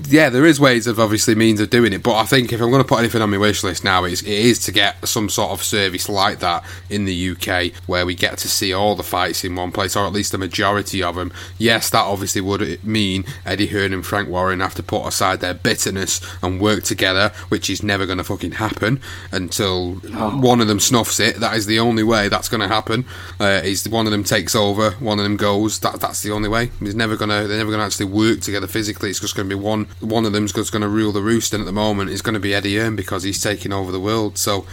[0.08, 2.02] yeah, there is ways of obviously means of doing it.
[2.02, 4.22] But I think if I'm going to put anything on my wish list now, it's,
[4.22, 8.14] it is to get some sort of service like that in the UK where we
[8.14, 11.16] get to see all the fights in one place, or at least the majority of
[11.16, 11.32] them.
[11.58, 15.54] Yes, that obviously would mean Eddie Hearn and Frank Warren have to put aside their
[15.54, 19.00] bitterness and work together, which is never going to fucking happen
[19.32, 21.36] until one of them snuffs it.
[21.36, 23.04] That is the only way that's going to happen.
[23.38, 25.78] Uh, is one of them takes over, one of them goes.
[25.80, 26.70] That that's the only way.
[26.80, 27.46] It's never gonna.
[27.46, 29.10] They're never gonna actually work together physically.
[29.10, 29.79] It's just going to be one.
[29.80, 32.34] Um, one of them's going to rule the roost, and at the moment, it's going
[32.34, 34.38] to be Eddie Hearn because he's taking over the world.
[34.38, 34.66] So,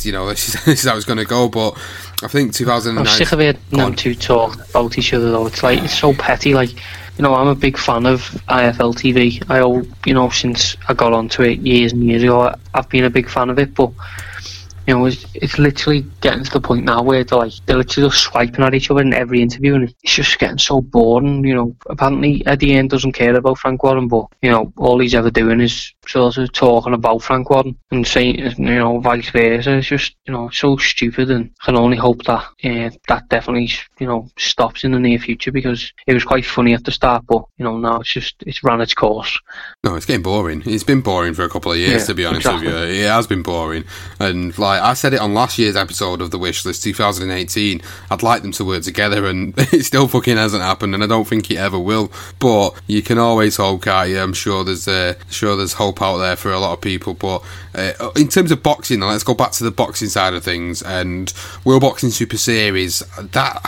[0.00, 1.48] you know, this is, this is how it's going to go.
[1.48, 1.78] But
[2.22, 3.06] I think 2009.
[3.06, 5.46] I'm sick of it them two talk about each other though.
[5.46, 6.54] It's like it's so petty.
[6.54, 9.44] Like you know, I'm a big fan of IFL TV.
[9.50, 13.04] I al- you know since I got onto it years and years ago, I've been
[13.04, 13.74] a big fan of it.
[13.74, 13.92] But
[14.88, 18.08] you know, it's, it's literally getting to the point now where they're like they're literally
[18.08, 21.44] just swiping at each other in every interview, and it's just getting so boring.
[21.44, 25.14] You know, apparently Eddie Hearn doesn't care about Frank Warren, but you know, all he's
[25.14, 29.76] ever doing is sort of talking about Frank Warren and saying, you know, vice versa.
[29.78, 33.70] It's just you know so stupid, and I can only hope that uh, that definitely
[33.98, 37.24] you know stops in the near future because it was quite funny at the start,
[37.28, 39.38] but you know now it's just it's ran its course.
[39.84, 40.62] No, it's getting boring.
[40.66, 42.72] It's been boring for a couple of years, Yeah, to be honest exactly.
[42.72, 43.04] with you.
[43.04, 43.84] It has been boring.
[44.18, 48.22] And like I said it on last year's episode of the Wish List 2018, I'd
[48.22, 51.50] like them to work together, and it still fucking hasn't happened, and I don't think
[51.50, 52.10] it ever will.
[52.38, 54.18] But you can always hope, can't you?
[54.20, 57.14] I'm sure there's uh, sure there's hope out there for a lot of people.
[57.14, 57.42] But
[57.74, 61.32] uh, in terms of boxing, let's go back to the boxing side of things and
[61.64, 63.00] World Boxing Super Series.
[63.20, 63.62] That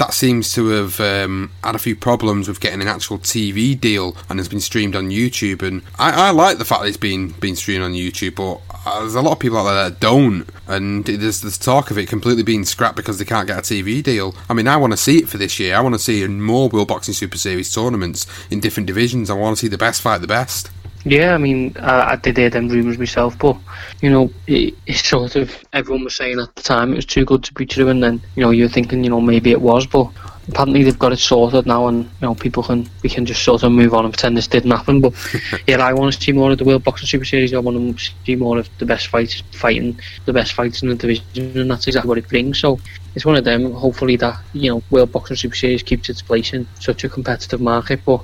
[0.00, 4.16] that seems to have um, had a few problems with getting an actual TV deal
[4.30, 5.60] and has been streamed on YouTube.
[5.62, 9.00] And I, I like the fact that it's been been streamed on YouTube, but uh,
[9.00, 10.48] there's a lot of people out there that don't.
[10.66, 14.02] And there's this talk of it completely being scrapped because they can't get a TV
[14.02, 14.34] deal.
[14.48, 15.76] I mean, I want to see it for this year.
[15.76, 19.28] I want to see more World Boxing Super Series tournaments in different divisions.
[19.28, 20.70] I want to see the best fight the best.
[21.04, 23.56] Yeah, I mean, I, I did hear them rumours myself, but
[24.02, 27.24] you know, it, it's sort of everyone was saying at the time it was too
[27.24, 29.86] good to be true, and then you know you're thinking, you know, maybe it was,
[29.86, 30.10] but
[30.48, 33.62] apparently they've got it sorted now, and you know people can we can just sort
[33.62, 35.00] of move on and pretend this didn't happen.
[35.00, 35.14] But
[35.66, 37.54] yeah, I want to see more of the World Boxing Super Series.
[37.54, 40.94] I want to see more of the best fights fighting the best fights in the
[40.94, 42.58] division, and that's exactly what it brings.
[42.58, 42.78] So
[43.14, 43.72] it's one of them.
[43.72, 47.62] Hopefully that you know World Boxing Super Series keeps its place in such a competitive
[47.62, 48.22] market, but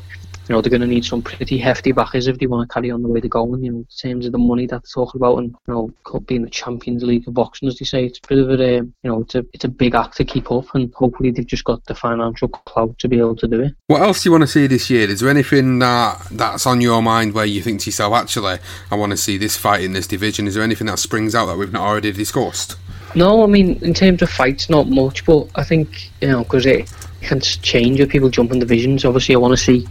[0.48, 2.90] you know, they're going to need some pretty hefty backers if they want to carry
[2.90, 5.18] on the way they're going, you know, in terms of the money that they're talking
[5.18, 8.28] about and, you know, being the Champions League of boxing, as they say, it's a
[8.28, 10.74] bit of a, um, you know, it's a, it's a big act to keep up
[10.74, 13.74] and hopefully they've just got the financial clout to be able to do it.
[13.88, 15.08] What else do you want to see this year?
[15.08, 18.58] Is there anything that that's on your mind where you think to yourself, actually,
[18.90, 20.46] I want to see this fight in this division?
[20.46, 22.76] Is there anything that springs out that we've not already discussed?
[23.14, 26.66] No, I mean, in terms of fights, not much, but I think, you know, because
[26.66, 29.04] it can change if people jump in divisions.
[29.04, 29.86] Obviously, I want to see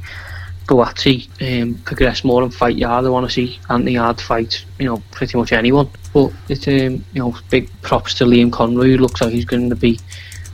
[0.68, 1.30] Buatsi
[1.62, 3.06] um, progress more and fight Yarde.
[3.06, 5.90] I want to see Anthony Yarde fight, you know, pretty much anyone.
[6.14, 8.96] But it's um, you know, big props to Liam Conroy.
[8.98, 10.00] Looks like he's going to be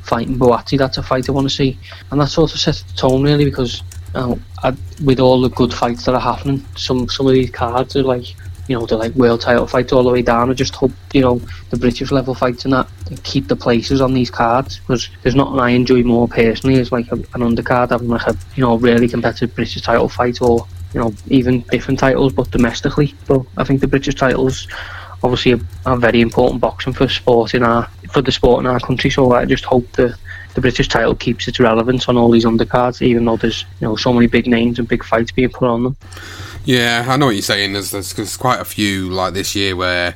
[0.03, 0.77] fighting Buatsi.
[0.77, 1.77] That's a fight I want to see,
[2.11, 6.05] and that sort of sets the tone really because I, with all the good fights
[6.05, 8.35] that are happening, some some of these cards are like
[8.71, 10.49] you know, the like world title fights all the way down.
[10.49, 12.87] I just hope, you know, the British level fights and that
[13.23, 17.11] keep the places on these cards because there's nothing I enjoy more personally is like
[17.11, 21.01] a, an undercard having like a, you know, really competitive British title fight or, you
[21.01, 23.13] know, even different titles but domestically.
[23.27, 24.69] But I think the British titles
[25.21, 28.79] obviously are, are very important boxing for sport in our, for the sport in our
[28.79, 29.09] country.
[29.09, 30.17] So I just hope that
[30.53, 33.97] the British title keeps its relevance on all these undercards, even though there's you know
[33.97, 35.97] so many big names and big fights being put on them.
[36.65, 37.73] Yeah, I know what you're saying.
[37.73, 40.15] There's, there's, there's quite a few like this year where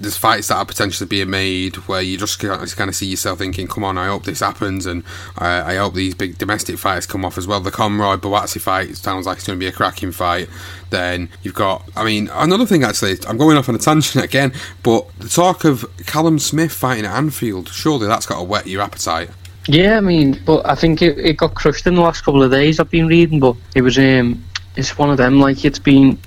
[0.00, 3.66] there's fights that are potentially being made where you just kind of see yourself thinking,
[3.66, 5.02] "Come on, I hope this happens," and
[5.36, 7.60] I, I hope these big domestic fights come off as well.
[7.60, 10.48] The Conroy Buatsi fight sounds like it's going to be a cracking fight.
[10.90, 13.18] Then you've got, I mean, another thing actually.
[13.26, 17.14] I'm going off on a tangent again, but the talk of Callum Smith fighting at
[17.14, 17.68] Anfield.
[17.68, 19.30] Surely that's got to whet your appetite.
[19.66, 22.50] Yeah, I mean, but I think it, it got crushed in the last couple of
[22.50, 22.80] days.
[22.80, 24.42] I've been reading, but it was um,
[24.78, 25.40] it's one of them.
[25.40, 26.18] Like it's been,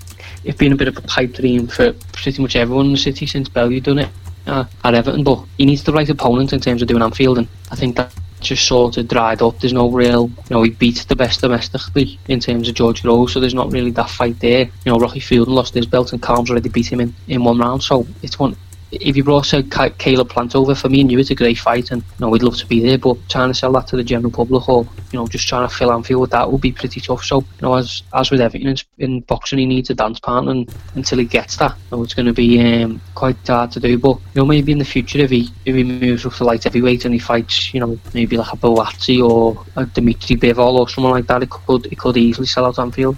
[0.44, 3.26] it's been a bit of a pipe dream for pretty much everyone in the city
[3.26, 4.10] since Bellew done it
[4.46, 5.24] uh, at Everton.
[5.24, 8.14] But he needs the right opponent in terms of doing Anfield, and I think that
[8.42, 9.60] just sort of dried up.
[9.60, 13.34] There's no real, you know, he beat the best domestically in terms of George Groves,
[13.34, 14.62] so there's not really that fight there.
[14.62, 17.58] You know, Rocky Fielding lost his belt, and Callum's already beat him in, in one
[17.58, 18.58] round, so it's one
[18.92, 19.54] if you brought
[19.98, 22.44] Caleb Plant over for me and you, it's a great fight, and you know we'd
[22.44, 22.98] love to be there.
[22.98, 25.74] But trying to sell that to the general public, or you know just trying to
[25.74, 27.24] fill Anfield with that, would be pretty tough.
[27.24, 30.52] So you know, as as with everything in, in boxing, he needs a dance partner,
[30.52, 33.80] and until he gets that, you know, it's going to be um, quite hard to
[33.80, 33.98] do.
[33.98, 36.64] But you know, maybe in the future, if he if he moves up to light
[36.64, 40.90] heavyweight and he fights, you know, maybe like a Buatsi or a Dimitri Bivol or
[40.90, 43.18] someone like that, it could it could easily sell out Anfield.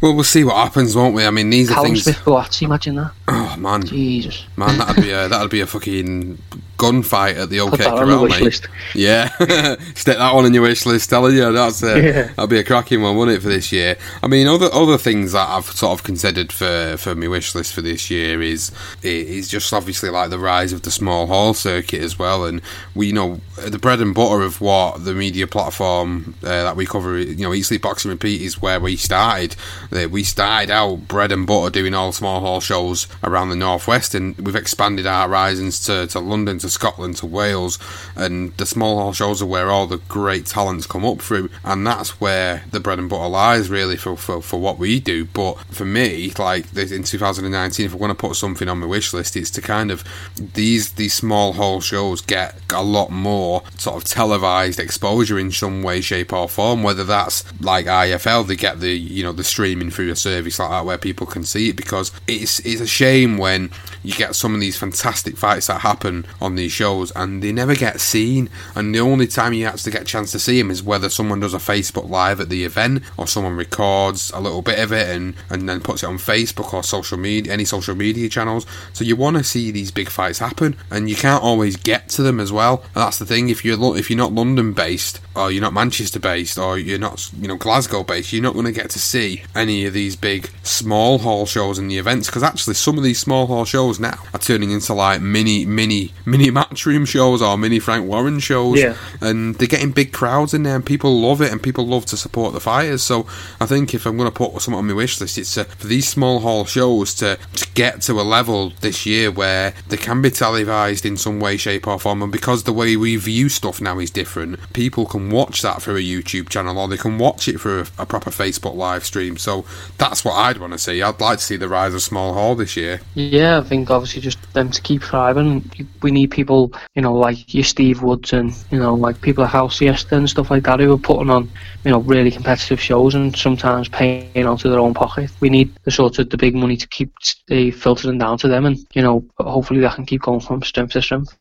[0.00, 1.26] Well, we'll see what happens, won't we?
[1.26, 2.04] I mean, these Callum are things.
[2.04, 3.12] Smith imagine that.
[3.26, 6.38] Oh man, Jesus, man, that'd be a that'd be a fucking
[6.78, 8.40] gunfight at the OK Put that on the Corral, mate.
[8.42, 8.68] list.
[8.94, 9.28] Yeah,
[9.94, 12.22] stick that one on your wish list, telling you that's a, Yeah.
[12.34, 13.96] that'd be a cracking one, wouldn't it, for this year?
[14.22, 17.72] I mean, other other things that I've sort of considered for for my wish list
[17.74, 18.70] for this year is
[19.02, 22.62] is just obviously like the rise of the small hall circuit as well, and
[22.94, 26.86] we you know the bread and butter of what the media platform uh, that we
[26.86, 29.56] cover, you know, Sleep Boxing Repeat is where we started.
[29.92, 34.14] Uh, we started out bread and butter doing all small hall shows around the northwest,
[34.14, 37.78] and we've expanded our horizons to, to London, to Scotland, to Wales,
[38.16, 41.86] and the small hall shows are where all the great talents come up through, and
[41.86, 45.24] that's where the bread and butter lies really for, for, for what we do.
[45.24, 49.12] But for me, like in 2019, if I want to put something on my wish
[49.12, 50.04] list, it's to kind of
[50.36, 55.82] these these small hall shows get a lot more sort of televised exposure in some
[55.82, 56.82] way, shape, or form.
[56.82, 60.70] Whether that's like IFL, they get the you know the streaming through a service like
[60.70, 63.70] that where people can see it because it's it's a shame when
[64.02, 67.74] you get some of these fantastic fights that happen on these shows and they never
[67.74, 68.50] get seen.
[68.74, 71.40] And the only time you actually get a chance to see them is whether someone
[71.40, 75.08] does a Facebook live at the event or someone records a little bit of it
[75.08, 78.66] and and then puts it on Facebook or social media, any social media channels.
[78.92, 82.22] So you want to see these big fights happen, and you can't always get to
[82.22, 82.82] them as well.
[82.94, 83.48] And that's the thing.
[83.48, 87.30] If you're if you're not London based or you're not Manchester based or you're not
[87.38, 90.50] you know Glasgow based, you're not going to get to see any of these big
[90.62, 94.18] small hall shows and the events because actually some of these small hall shows now
[94.32, 98.78] are turning into like mini mini mini matchroom shows or mini Frank Warren shows.
[98.78, 98.96] Yeah.
[99.20, 102.16] and they're getting big crowds in there and people love it and people love to
[102.16, 103.02] support the fighters.
[103.02, 103.26] So
[103.60, 105.86] I think if I'm going to put something on my wish list it's uh, for
[105.86, 110.22] these small hall shows to, to get to a level this year where they can
[110.22, 112.22] be televised in some way shape or form.
[112.22, 115.96] And because the way we view stuff now is different people can watch that through
[115.96, 119.36] a YouTube channel or they can watch it through a, a proper Facebook live stream.
[119.36, 119.64] So
[119.96, 121.02] that's what I'd want to see.
[121.02, 123.00] I'd like to see the rise of small hall this year.
[123.14, 125.70] Yeah, I think obviously just them to keep thriving.
[126.02, 129.50] We need people, you know, like your Steve Woods and you know, like people at
[129.50, 131.50] House Siesta and stuff like that who are putting on,
[131.84, 135.32] you know, really competitive shows and sometimes paying out of their own pocket.
[135.40, 137.12] We need the sort of the big money to keep
[137.50, 140.92] uh, filtering down to them, and you know, hopefully that can keep going from strength
[140.92, 141.36] to strength.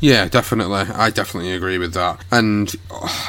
[0.00, 0.80] Yeah, definitely.
[0.94, 2.24] I definitely agree with that.
[2.30, 2.74] And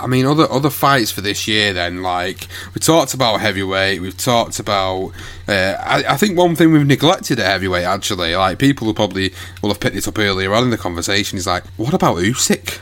[0.02, 1.74] I mean, other other fights for this year.
[1.74, 5.12] Then, like we talked about heavyweight, we've talked about.
[5.47, 9.34] Uh, I, I think one thing we've neglected at heavyweight actually, like people who probably
[9.62, 12.80] will have picked this up earlier on in the conversation, is like, what about Usyk?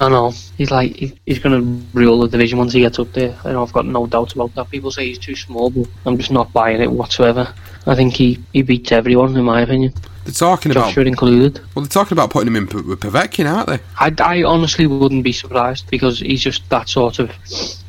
[0.00, 3.12] I know he's like he, he's going to rule the division once he gets up
[3.12, 3.36] there.
[3.44, 4.70] Know I've got no doubt about that.
[4.70, 7.52] People say he's too small, but I'm just not buying it whatsoever.
[7.86, 9.92] I think he, he beats everyone in my opinion.
[10.24, 11.60] They're talking about Joshua included.
[11.74, 13.80] well, they're talking about putting him in P- with Povetkin, aren't they?
[13.98, 17.30] I, I honestly wouldn't be surprised because he's just that sort of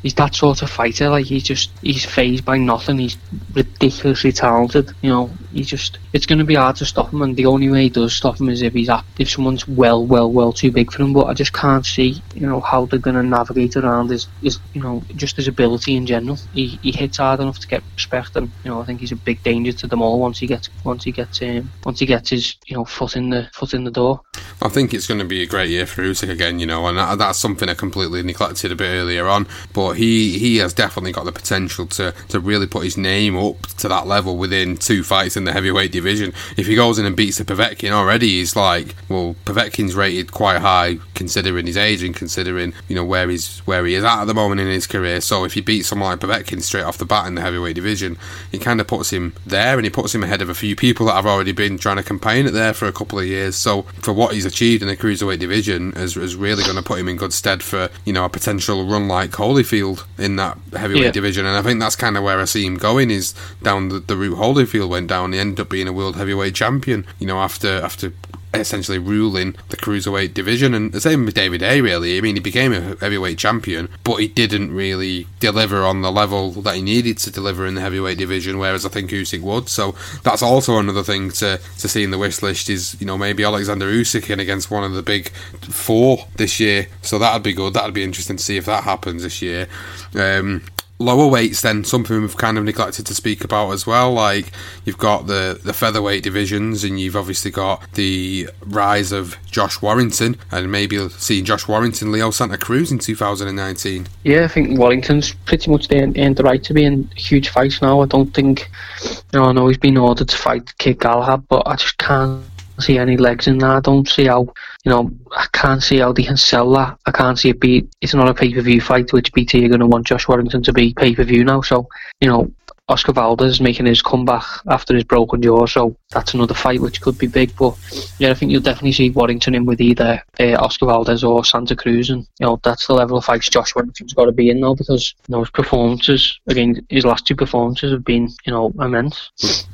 [0.02, 1.08] he's that sort of fighter.
[1.08, 2.98] Like he's just he's phased by nothing.
[2.98, 3.16] He's
[3.52, 4.92] ridiculously talented.
[5.00, 7.70] You know, he's just it's going to be hard to stop him, and the only
[7.70, 10.72] way he does stop him is if he's up, if someone's well, well, well too
[10.72, 11.12] big for him.
[11.12, 14.58] But I just can't see you know how they're going to navigate around his, his
[14.72, 16.38] you know just his ability in general.
[16.52, 19.16] He, he hits hard enough to get respect, and you know I think he's a
[19.16, 22.23] big danger to them all once he gets once he gets um, once he gets
[22.30, 24.20] his you know foot in the foot in the door.
[24.62, 26.96] I think it's going to be a great year for Usyk again, you know, and
[26.96, 29.46] that, that's something I completely neglected a bit earlier on.
[29.72, 33.60] But he, he has definitely got the potential to, to really put his name up
[33.78, 36.32] to that level within two fights in the heavyweight division.
[36.56, 40.60] If he goes in and beats the Povetkin already, he's like, well, Povetkin's rated quite
[40.60, 44.24] high considering his age and considering you know where he's where he is at at
[44.26, 45.20] the moment in his career.
[45.20, 48.16] So if he beats someone like Povetkin straight off the bat in the heavyweight division,
[48.52, 51.06] it kind of puts him there, and he puts him ahead of a few people
[51.06, 53.56] that have already been trying to campaign it there for a couple of years.
[53.56, 56.98] So for what he's achieved in the cruiserweight division, is, is really going to put
[56.98, 61.04] him in good stead for you know a potential run like Holyfield in that heavyweight
[61.04, 61.10] Yeah.
[61.10, 61.46] division.
[61.46, 64.16] And I think that's kind of where I see him going is down the, the
[64.16, 65.32] route Holyfield went down.
[65.32, 67.06] He ended up being a world heavyweight champion.
[67.18, 68.12] You know after after
[68.60, 70.74] essentially ruling the cruiserweight division.
[70.74, 71.80] And the same with David Haye.
[71.80, 76.12] Really, I mean, he became a heavyweight champion, but he didn't really deliver on the
[76.12, 78.58] level that he needed to deliver in the heavyweight division.
[78.58, 79.68] Whereas I think Usyk would.
[79.68, 83.18] So that's also another thing to to see in the wish list is you know
[83.18, 85.30] maybe Alexander Usyk in against one of the big
[85.62, 86.86] four this year.
[87.02, 87.74] So that'd be good.
[87.74, 89.68] That'd be interesting to see if that happens this year.
[90.14, 90.62] Um,
[90.98, 94.52] lower weights then something we've kind of neglected to speak about as well like
[94.84, 100.36] you've got the the featherweight divisions and you've obviously got the rise of Josh Warrington
[100.50, 105.70] and maybe seeing Josh Warrington Leo Santa Cruz in 2019 Yeah, I think Warrington's pretty
[105.70, 108.00] much earned, earned the right to be in huge fights now.
[108.00, 108.70] I don't think,
[109.02, 112.44] you know, I know he's been ordered to fight Kid Galahad, but I just can't
[112.80, 113.76] see any legs in that.
[113.76, 114.42] I don't see how,
[114.84, 116.98] you know, I can't see how they can sell that.
[117.06, 119.68] I can't see it be, it's not a pay per view fight, which BT are
[119.68, 121.60] going to want Josh Warrington to be pay per view now.
[121.60, 121.88] So,
[122.20, 122.50] you know,
[122.88, 127.16] Oscar Valdez making his comeback after his broken jaw, so that's another fight which could
[127.16, 127.56] be big.
[127.56, 127.76] But
[128.18, 131.74] yeah, I think you'll definitely see Warrington in with either uh, Oscar Valdez or Santa
[131.74, 134.60] Cruz, and you know that's the level of fights Josh Warrington's got to be in
[134.60, 138.72] now because you know his performances again, his last two performances have been you know
[138.78, 139.30] immense.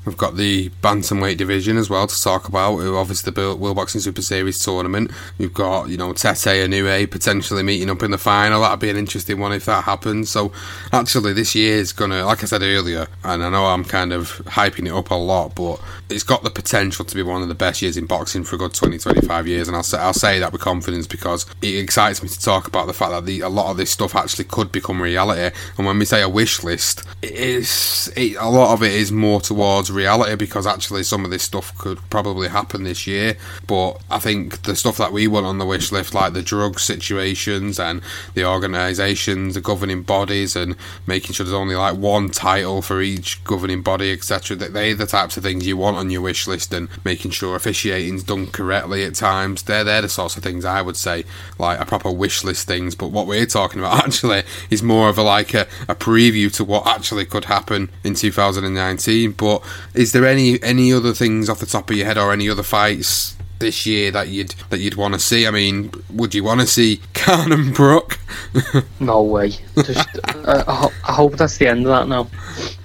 [0.06, 2.78] We've got the bantamweight division as well to talk about.
[2.78, 5.10] Obviously, the World Boxing Super Series tournament.
[5.36, 8.60] We've got you know Tete Inoue potentially meeting up in the final.
[8.60, 10.30] That'd be an interesting one if that happens.
[10.30, 10.52] So,
[10.92, 14.38] actually, this year is gonna, like I said earlier, and I know I'm kind of
[14.46, 17.54] hyping it up a lot, but it's got the potential to be one of the
[17.54, 19.68] best years in boxing for a good 20, 25 years.
[19.68, 22.86] And I'll say I'll say that with confidence because it excites me to talk about
[22.86, 25.54] the fact that the, a lot of this stuff actually could become reality.
[25.76, 29.12] And when we say a wish list, it is it, a lot of it is
[29.12, 33.36] more towards reality because actually some of this stuff could probably happen this year.
[33.66, 36.80] But I think the stuff that we want on the wish list, like the drug
[36.80, 38.02] situations and
[38.34, 40.76] the organisations, the governing bodies, and
[41.06, 44.56] making sure there's only like one title for each governing body, etc.
[44.56, 47.54] That they're the types of things you want on your wish list, and making sure
[47.54, 49.62] officiating's done correctly at times.
[49.62, 51.24] They're they're the sorts of things I would say
[51.56, 52.96] like a proper wish list things.
[52.96, 56.64] But what we're talking about actually is more of a like a, a preview to
[56.64, 59.30] what actually could happen in 2019.
[59.34, 59.62] But
[59.94, 62.64] is there any any other things off the top of your head or any other
[62.64, 63.36] fights?
[63.60, 65.46] This year that you'd that you'd want to see.
[65.46, 68.18] I mean, would you want to see Khan and Brook?
[69.00, 69.50] No way.
[69.76, 72.28] Just, uh, I, ho- I hope that's the end of that now.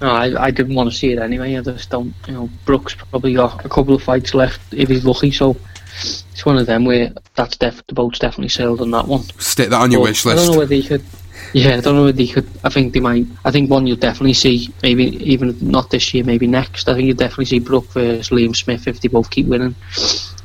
[0.00, 1.56] No, I, I didn't want to see it anyway.
[1.56, 2.14] I just don't.
[2.26, 5.30] You know, Brooks probably got a couple of fights left if he's lucky.
[5.30, 5.56] So
[6.32, 9.22] it's one of them where that's def- the boat's definitely sailed on that one.
[9.38, 11.04] Stick that on your But wish I don't know whether he could.
[11.52, 12.48] Yeah, I don't know whether he could.
[12.64, 13.26] I think they might.
[13.44, 14.68] I think one you'll definitely see.
[14.82, 16.24] Maybe even not this year.
[16.24, 16.88] Maybe next.
[16.88, 19.74] I think you'll definitely see Brook versus Liam Smith if they both keep winning.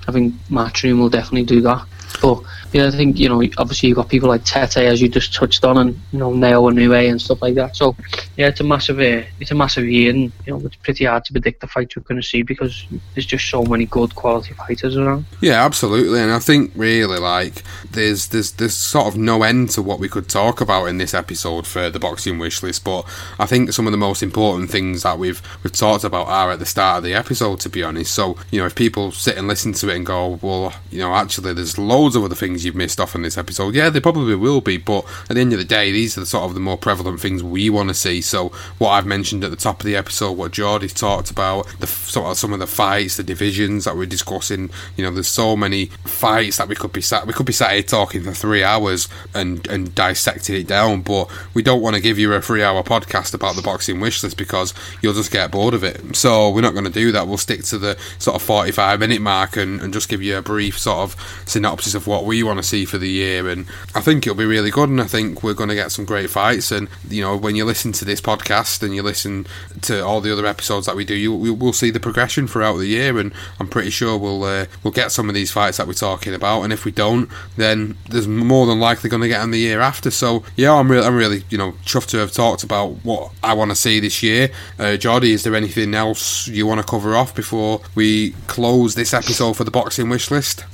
[0.08, 1.88] I think Matchroom will definitely do that.
[2.22, 2.42] But
[2.74, 3.42] yeah, I think you know.
[3.58, 6.74] Obviously, you've got people like Tete, as you just touched on, and you know Naoya
[6.74, 7.76] Inoue and stuff like that.
[7.76, 7.96] So
[8.38, 9.00] yeah, it's a massive.
[9.00, 11.96] Uh, it's a massive year, and you know it's pretty hard to predict the fights
[11.96, 15.26] we're going to see because there's just so many good quality fighters around.
[15.42, 19.82] Yeah, absolutely, and I think really like there's there's there's sort of no end to
[19.82, 22.84] what we could talk about in this episode for the boxing wish list.
[22.84, 23.06] But
[23.38, 26.60] I think some of the most important things that we've we've talked about are at
[26.60, 27.60] the start of the episode.
[27.62, 30.40] To be honest, so you know if people sit and listen to it and go,
[30.42, 33.38] well, you know, actually there's loads loads of other things you've missed off in this
[33.38, 33.76] episode.
[33.76, 36.26] Yeah, there probably will be, but at the end of the day, these are the
[36.26, 38.22] sort of the more prevalent things we want to see.
[38.22, 38.50] So
[38.80, 42.32] what I've mentioned at the top of the episode, what Geordie's talked about, the sort
[42.32, 44.72] of some of the fights, the divisions that we're discussing.
[44.98, 47.72] You know, there's so many fights that we could be sat we could be sat
[47.72, 52.02] here talking for three hours and and dissecting it down, but we don't want to
[52.02, 55.52] give you a three hour podcast about the boxing wish list because you'll just get
[55.52, 56.16] bored of it.
[56.16, 57.28] So we're not going to do that.
[57.28, 60.42] We'll stick to the sort of 45 minute mark and, and just give you a
[60.42, 63.48] brief sort of synopsis of what we want to see for the year.
[63.48, 63.66] And
[63.96, 64.90] I think it'll be really good.
[64.90, 66.72] And I think we're going to get some great fights.
[66.72, 69.48] And, you know, when you listen to this podcast and you listen
[69.84, 72.88] to all the other episodes that we do, you we'll see the progression throughout the
[72.88, 73.18] year.
[73.18, 76.34] And I'm pretty sure we'll, uh, we'll get some of these fights that we're talking
[76.34, 76.64] about.
[76.64, 79.82] And if we don't, then there's more than likely going to get in the year
[79.82, 80.12] after.
[80.12, 83.54] So, yeah, I'm really, I'm really, you know, chuffed to have talked about what I
[83.54, 84.50] want to see this year.
[84.80, 89.14] Uh, Geordie, is there anything else you want to cover off before we close this
[89.14, 90.66] episode for the boxing wish list?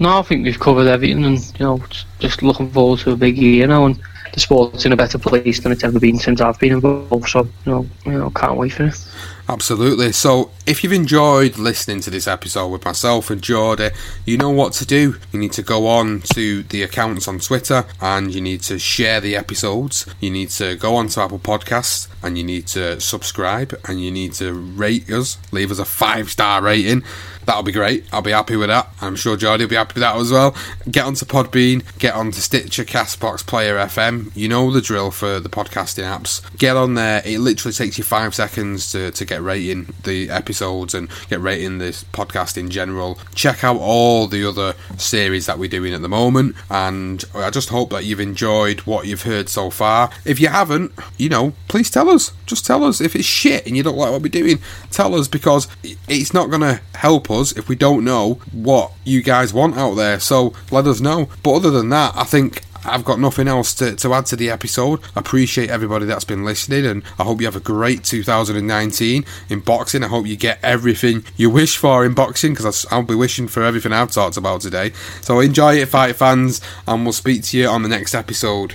[0.00, 1.82] No, I think we've covered everything, and you know,
[2.18, 4.00] just looking forward to a big year now, and
[4.34, 7.28] the sport's in a better place than it's ever been since I've been involved.
[7.28, 8.96] So, you know, you know, can't wait for it.
[9.48, 10.10] Absolutely.
[10.12, 13.90] So, if you've enjoyed listening to this episode with myself and Geordie,
[14.24, 15.16] you know what to do.
[15.32, 19.20] You need to go on to the accounts on Twitter and you need to share
[19.20, 20.06] the episodes.
[20.18, 24.10] You need to go on to Apple Podcasts and you need to subscribe and you
[24.10, 27.04] need to rate us, leave us a five star rating.
[27.46, 28.06] That'll be great.
[28.12, 28.88] I'll be happy with that.
[29.00, 30.54] I'm sure Geordie will be happy with that as well.
[30.90, 34.30] Get onto Podbean, get onto Stitcher, Castbox, Player FM.
[34.34, 36.42] You know the drill for the podcasting apps.
[36.58, 37.22] Get on there.
[37.24, 41.78] It literally takes you five seconds to, to get rating the episodes and get rating
[41.78, 43.18] this podcast in general.
[43.34, 46.56] Check out all the other series that we're doing at the moment.
[46.70, 50.10] And I just hope that you've enjoyed what you've heard so far.
[50.24, 52.32] If you haven't, you know, please tell us.
[52.46, 54.60] Just tell us if it's shit and you don't like what we're doing.
[54.90, 55.68] Tell us because
[56.08, 59.94] it's not going to help us if we don't know what you guys want out
[59.94, 60.20] there.
[60.20, 61.28] So let us know.
[61.42, 64.50] But other than that, I think I've got nothing else to, to add to the
[64.50, 65.00] episode.
[65.16, 69.60] I appreciate everybody that's been listening, and I hope you have a great 2019 in
[69.60, 70.04] boxing.
[70.04, 73.62] I hope you get everything you wish for in boxing because I'll be wishing for
[73.62, 74.92] everything I've talked about today.
[75.22, 78.74] So enjoy it, fight fans, and we'll speak to you on the next episode.